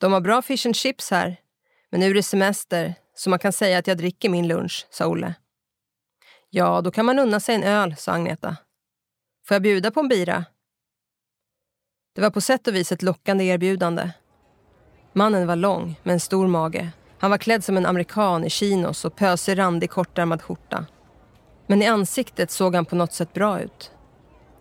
[0.00, 1.36] De har bra fish and chips här,
[1.90, 5.06] men nu är det semester så man kan säga att jag dricker min lunch, sa
[5.06, 5.34] Olle.
[6.50, 8.56] Ja, då kan man unna sig en öl, sa Agneta.
[9.46, 10.44] Får jag bjuda på en bira?
[12.14, 14.10] Det var på sätt och vis ett lockande erbjudande.
[15.12, 16.90] Mannen var lång, med en stor mage.
[17.18, 20.86] Han var klädd som en amerikan i chinos och pösig randig kortärmad skjorta.
[21.66, 23.90] Men i ansiktet såg han på något sätt bra ut.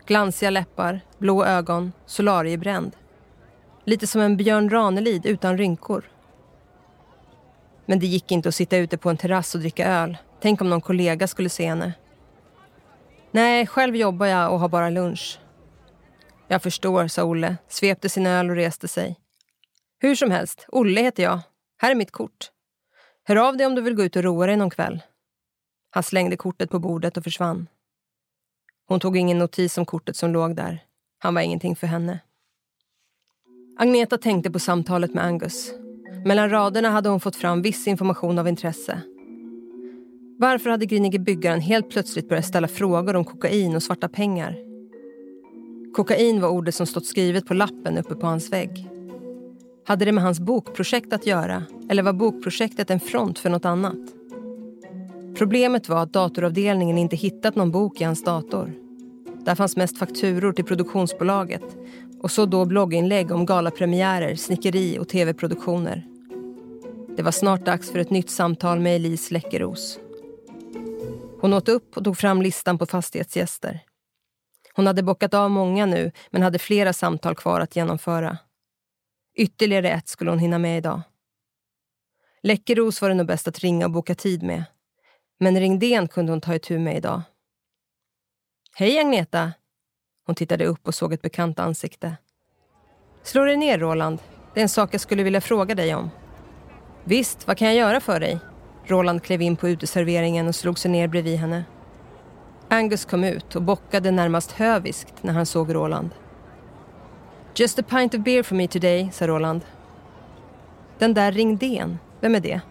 [0.05, 2.95] Glansiga läppar, blå ögon, solariebränd.
[3.85, 6.12] Lite som en Björn Ranelid utan rynkor.
[7.85, 10.17] Men det gick inte att sitta ute på en terrass och dricka öl.
[10.41, 11.93] Tänk om någon kollega skulle se henne.
[13.31, 15.39] Nej, själv jobbar jag och har bara lunch.
[16.47, 19.19] Jag förstår, sa Olle, svepte sin öl och reste sig.
[19.99, 21.39] Hur som helst, Olle heter jag.
[21.77, 22.51] Här är mitt kort.
[23.23, 25.01] Hör av dig om du vill gå ut och roa dig någon kväll.
[25.89, 27.67] Han slängde kortet på bordet och försvann.
[28.87, 30.83] Hon tog ingen notis om kortet som låg där.
[31.19, 32.19] Han var ingenting för henne.
[33.77, 35.73] Agneta tänkte på samtalet med Angus.
[36.25, 39.01] Mellan raderna hade hon fått fram viss information av intresse.
[40.37, 44.57] Varför hade grinige byggaren helt plötsligt börjat ställa frågor om kokain och svarta pengar?
[45.93, 48.89] Kokain var ordet som stått skrivet på lappen uppe på hans vägg.
[49.85, 53.99] Hade det med hans bokprojekt att göra eller var bokprojektet en front för något annat?
[55.37, 58.73] Problemet var att datoravdelningen inte hittat någon bok i hans dator.
[59.45, 61.77] Där fanns mest fakturor till produktionsbolaget
[62.21, 66.07] och så då blogginlägg om galapremiärer, snickeri och tv-produktioner.
[67.15, 69.99] Det var snart dags för ett nytt samtal med Elise Läckeros.
[71.41, 73.79] Hon åt upp och tog fram listan på fastighetsgäster.
[74.73, 78.37] Hon hade bockat av många nu, men hade flera samtal kvar att genomföra.
[79.35, 81.01] Ytterligare ett skulle hon hinna med idag.
[82.43, 84.63] Läckeros var det nog bäst att ringa och boka tid med.
[85.39, 87.21] Men Ringden kunde hon ta itu med idag.
[88.75, 89.53] Hej Agneta!
[90.25, 92.17] Hon tittade upp och såg ett bekant ansikte.
[93.23, 94.19] Slå dig ner, Roland.
[94.53, 96.09] Det är en sak jag skulle vilja fråga dig om.
[97.03, 98.39] Visst, vad kan jag göra för dig?
[98.85, 101.63] Roland klev in på uteserveringen och slog sig ner bredvid henne.
[102.69, 106.09] Angus kom ut och bockade närmast höviskt när han såg Roland.
[107.55, 109.61] Just a pint of beer for me today, sa Roland.
[110.97, 112.61] Den där Ringdén, vem är det?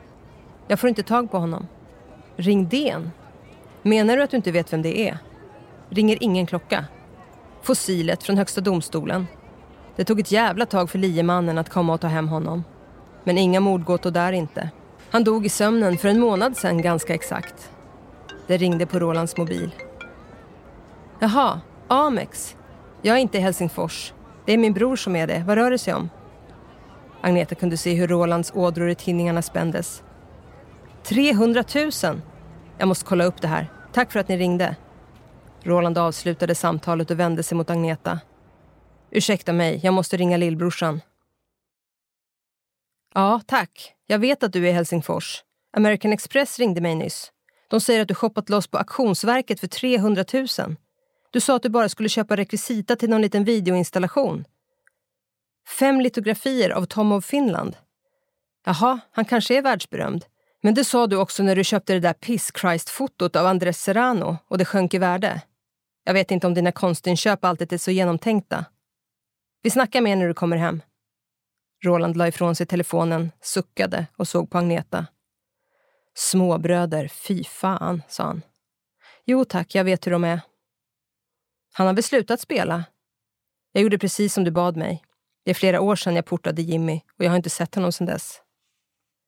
[0.68, 1.66] Jag får inte tag på honom.
[2.36, 3.10] Ringdén?
[3.82, 5.18] Menar du att du inte vet vem det är?
[5.88, 6.84] Ringer ingen klocka?
[7.62, 9.26] Fossilet från Högsta domstolen.
[9.96, 12.64] Det tog ett jävla tag för liemannen att komma och ta hem honom.
[13.24, 14.70] Men inga mordgåtor där inte.
[15.10, 17.70] Han dog i sömnen för en månad sedan ganska exakt.
[18.46, 19.70] Det ringde på Rolands mobil.
[21.18, 22.56] Jaha, Amex.
[23.02, 24.12] Jag är inte i Helsingfors.
[24.46, 25.44] Det är min bror som är det.
[25.46, 26.10] Vad rör det sig om?
[27.20, 30.02] Agneta kunde se hur Rolands ådror i tidningarna spändes.
[31.02, 32.20] 300 000!
[32.78, 33.66] Jag måste kolla upp det här.
[33.92, 34.76] Tack för att ni ringde.
[35.62, 38.20] Roland avslutade samtalet och vände sig mot Agneta.
[39.10, 41.00] Ursäkta mig, jag måste ringa lillbrorsan.
[43.14, 43.94] Ja, tack.
[44.06, 45.42] Jag vet att du är i Helsingfors.
[45.76, 47.32] American Express ringde mig nyss.
[47.68, 50.46] De säger att du shoppat loss på auktionsverket för 300 000.
[51.30, 54.44] Du sa att du bara skulle köpa rekvisita till någon liten videoinstallation.
[55.78, 57.76] Fem litografier av Tom of Finland.
[58.64, 60.24] Jaha, han kanske är världsberömd.
[60.62, 64.36] Men det sa du också när du köpte det där Piss Christ-fotot av Andres Serrano
[64.48, 65.42] och det sjönk i värde.
[66.04, 68.64] Jag vet inte om dina konstinköp alltid är så genomtänkta.
[69.62, 70.82] Vi snackar mer när du kommer hem.
[71.84, 75.06] Roland la ifrån sig telefonen, suckade och såg på Agneta.
[76.14, 78.42] Småbröder, fy fan, sa han.
[79.24, 80.40] Jo tack, jag vet hur de är.
[81.72, 82.84] Han har väl slutat spela?
[83.72, 85.04] Jag gjorde precis som du bad mig.
[85.44, 88.06] Det är flera år sedan jag portade Jimmy och jag har inte sett honom sedan
[88.06, 88.40] dess.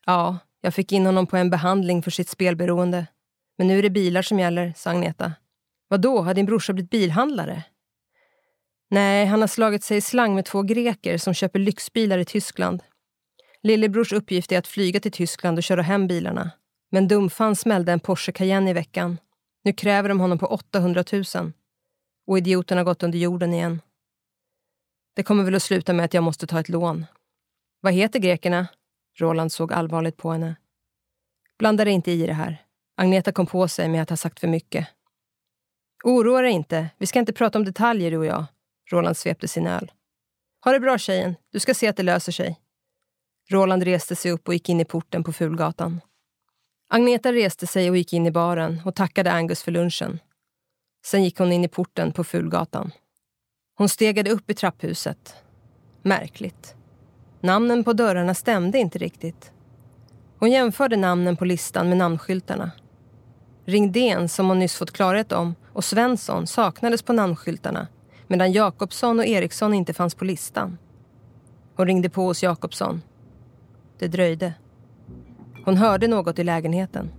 [0.06, 3.06] Ja, jag fick in honom på en behandling för sitt spelberoende.
[3.58, 5.32] Men nu är det bilar som gäller, sa Agneta.
[5.88, 7.62] Vadå, har din brorsa blivit bilhandlare?
[8.90, 12.82] Nej, han har slagit sig i slang med två greker som köper lyxbilar i Tyskland.
[13.62, 16.50] Lillebrors uppgift är att flyga till Tyskland och köra hem bilarna.
[16.90, 19.18] Men dumfan smällde en Porsche Cayenne i veckan.
[19.64, 21.52] Nu kräver de honom på 800 000.
[22.26, 23.80] Och idioten har gått under jorden igen.
[25.16, 27.06] Det kommer väl att sluta med att jag måste ta ett lån.
[27.80, 28.66] Vad heter grekerna?
[29.18, 30.56] Roland såg allvarligt på henne.
[31.58, 32.62] Blanda dig inte i det här.
[32.96, 34.88] Agneta kom på sig med att ha sagt för mycket.
[36.04, 36.90] Oroa dig inte.
[36.98, 38.44] Vi ska inte prata om detaljer, du och jag.
[38.90, 39.92] Roland svepte sin öl.
[40.64, 41.34] Ha det bra tjejen.
[41.52, 42.60] Du ska se att det löser sig.
[43.50, 46.00] Roland reste sig upp och gick in i porten på Fulgatan.
[46.88, 50.18] Agneta reste sig och gick in i baren och tackade Angus för lunchen.
[51.04, 52.90] Sen gick hon in i porten på Fulgatan.
[53.74, 55.34] Hon stegade upp i trapphuset.
[56.02, 56.74] Märkligt.
[57.40, 59.52] Namnen på dörrarna stämde inte riktigt.
[60.38, 62.70] Hon jämförde namnen på listan med namnskyltarna.
[63.64, 67.88] Ringden, som hon nyss fått klarhet om, och Svensson saknades på namnskyltarna
[68.26, 70.78] medan Jakobsson och Eriksson inte fanns på listan.
[71.76, 73.02] Hon ringde på hos Jakobsson.
[73.98, 74.52] Det dröjde.
[75.64, 77.10] Hon hörde något i lägenheten.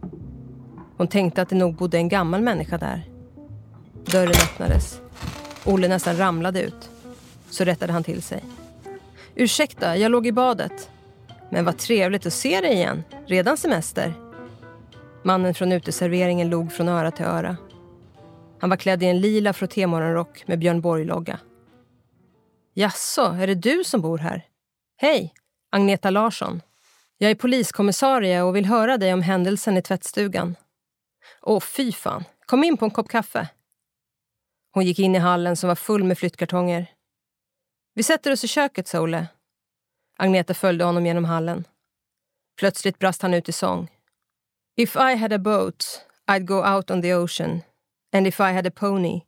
[0.97, 3.10] Hon tänkte att det nog bodde en gammal människa där.
[4.06, 5.01] Dörren öppnades.
[5.66, 6.89] Olle nästan ramlade ut.
[7.49, 8.43] Så rättade han till sig.
[9.36, 10.89] Ursäkta, jag låg i badet.
[11.49, 13.03] Men vad trevligt att se dig igen.
[13.26, 14.14] Redan semester.
[15.24, 17.58] Mannen från uteserveringen log från öra till öra.
[18.66, 21.39] Han var klädd i en lila frottémorgonrock med Björn Borg-logga.
[22.74, 24.47] Jaså, är det du som bor här?
[24.97, 25.34] Hej,
[25.70, 26.61] Agneta Larsson.
[27.18, 30.55] Jag är poliskommissarie och vill höra dig om händelsen i tvättstugan.
[31.41, 32.24] Åh, fy fan.
[32.45, 33.49] Kom in på en kopp kaffe.
[34.72, 36.91] Hon gick in i hallen som var full med flyttkartonger.
[37.93, 39.28] Vi sätter oss i köket, sa Olle.
[40.18, 41.68] Agneta följde honom genom hallen.
[42.59, 43.91] Plötsligt brast han ut i sång.
[44.78, 47.61] If I had a boat I'd go out on the ocean
[48.16, 49.22] And if I had a pony,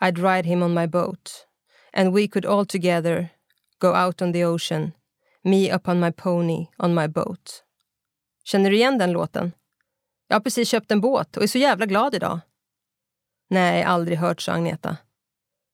[0.00, 1.46] I'd ride him on my boat,
[1.92, 3.28] and we could all together
[3.78, 4.92] go out on the ocean,
[5.44, 7.64] me upon my pony on my boat.
[8.44, 9.52] Känner du igen den låten?
[10.28, 12.40] Jag har precis köpt en båt och är så jävla glad idag.
[13.50, 14.96] Nej, aldrig hört, sa Agneta.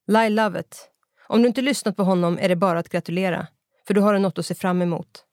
[0.07, 0.89] Lie Lovett.
[1.27, 3.47] Om du inte lyssnat på honom är det bara att gratulera,
[3.87, 5.25] för du har något att se fram emot.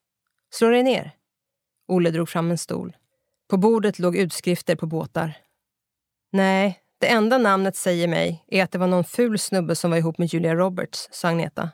[0.50, 1.10] Slå dig ner.
[1.88, 2.96] Olle drog fram en stol.
[3.48, 5.36] På bordet låg utskrifter på båtar.
[6.32, 9.98] Nej, det enda namnet säger mig är att det var någon ful snubbe som var
[9.98, 11.70] ihop med Julia Roberts, sa Agneta.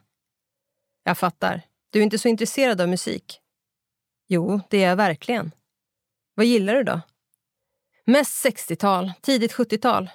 [1.05, 1.63] Jag fattar.
[1.91, 3.41] Du är inte så intresserad av musik?
[4.29, 5.51] Jo, det är jag verkligen.
[6.35, 7.01] Vad gillar du då?
[8.05, 10.11] Mest 60-tal, tidigt 70-tal.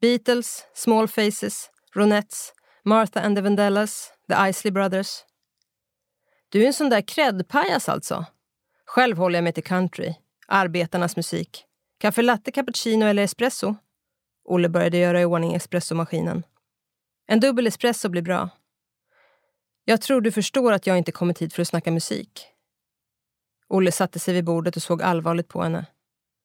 [0.00, 2.52] Beatles, Small Faces, Ronettes,
[2.84, 5.24] Martha and the Vandellas, The Isley Brothers.
[6.48, 8.26] Du är en sån där kräddpajas alltså.
[8.86, 10.14] Själv håller jag mig till country,
[10.46, 11.64] arbetarnas musik.
[11.98, 13.76] Kaffe latte, cappuccino eller espresso?
[14.44, 16.42] Olle började göra i ordning espressomaskinen.
[17.26, 18.48] En dubbel espresso blir bra.
[19.84, 22.46] Jag tror du förstår att jag inte kommit hit för att snacka musik.
[23.68, 25.86] Olle satte sig vid bordet och såg allvarligt på henne.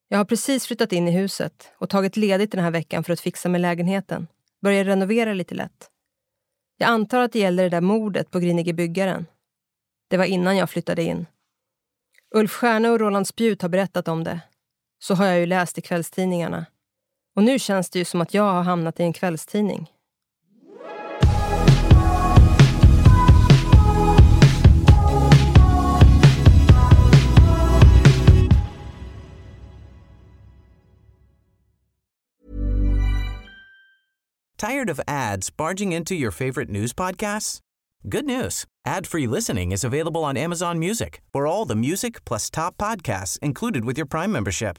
[0.08, 3.20] Jag har precis flyttat in i huset och tagit ledigt den här veckan för att
[3.20, 4.26] fixa med lägenheten.
[4.62, 5.90] Börja renovera lite lätt.
[6.78, 9.26] Jag antar att det gäller det där mordet på Grinige byggaren.
[10.08, 11.26] Det var innan jag flyttade in.
[12.34, 14.40] Ulf Stjärne och Roland Spjut har berättat om det.
[14.98, 16.66] Så har jag ju läst i kvällstidningarna.
[17.36, 19.90] Och nu känns det ju som att jag har hamnat i en kvällstidning.
[34.58, 37.60] Tired of ads barging into your favorite news podcasts?
[38.08, 38.64] Good news.
[38.86, 43.84] Ad-free listening is available on Amazon Music for all the music plus top podcasts included
[43.84, 44.78] with your Prime membership.